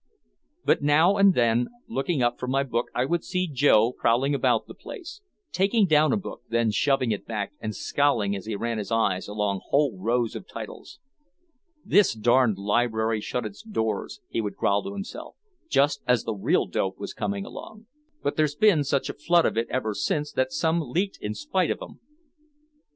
But 0.65 0.81
now 0.81 1.15
and 1.17 1.35
then 1.35 1.67
looking 1.87 2.23
up 2.23 2.39
from 2.39 2.49
my 2.49 2.63
book 2.63 2.87
I 2.95 3.05
would 3.05 3.23
see 3.23 3.47
Joe 3.47 3.91
prowling 3.93 4.33
about 4.33 4.65
the 4.65 4.73
place, 4.73 5.21
taking 5.51 5.85
down 5.85 6.11
a 6.11 6.17
book, 6.17 6.41
then 6.49 6.71
shoving 6.71 7.11
it 7.11 7.27
back 7.27 7.51
and 7.59 7.75
scowling 7.75 8.35
as 8.35 8.47
he 8.47 8.55
ran 8.55 8.79
his 8.79 8.91
eyes 8.91 9.27
along 9.27 9.61
whole 9.67 9.95
rows 9.95 10.35
of 10.35 10.47
titles. 10.47 10.97
"This 11.85 12.15
darned 12.15 12.57
library 12.57 13.21
shut 13.21 13.45
its 13.45 13.61
doors," 13.61 14.21
he 14.27 14.41
would 14.41 14.55
growl 14.55 14.81
to 14.85 14.93
himself, 14.93 15.35
"just 15.69 16.01
as 16.07 16.23
the 16.23 16.33
real 16.33 16.65
dope 16.65 16.97
was 16.97 17.13
coming 17.13 17.45
along. 17.45 17.85
But 18.23 18.37
there's 18.37 18.55
been 18.55 18.83
such 18.83 19.07
a 19.07 19.13
flood 19.13 19.45
of 19.45 19.55
it 19.55 19.67
ever 19.69 19.93
since 19.93 20.31
that 20.31 20.51
some 20.51 20.81
leaked 20.81 21.19
in 21.21 21.27
in 21.27 21.33
spite 21.35 21.69
of 21.69 21.77
'em." 21.79 21.99